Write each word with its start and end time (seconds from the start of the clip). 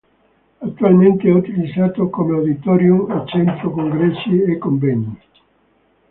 Attualmente 0.61 1.27
è 1.27 1.31
utilizzato 1.31 2.09
come 2.09 2.33
Auditorium 2.33 3.11
e 3.11 3.27
centro 3.27 3.69
congressi 3.69 4.41
e 4.41 4.57
convegni. 4.57 5.19